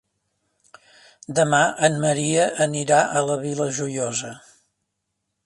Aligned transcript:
Demà 1.39 1.59
en 1.89 1.99
Maria 2.07 2.47
anirà 2.67 3.03
a 3.21 3.25
la 3.29 3.37
Vila 3.45 3.69
Joiosa. 3.83 4.35